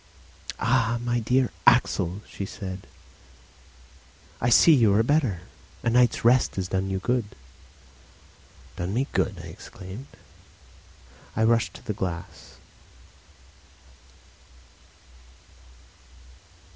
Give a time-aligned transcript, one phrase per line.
[0.57, 0.97] "Ah!
[1.03, 2.87] my dear Axel," she said.
[4.41, 5.41] "I see you are better.
[5.83, 7.23] A night's rest has done you good."
[8.77, 10.07] "Done me good!" I exclaimed.
[11.35, 12.55] I rushed to the glass.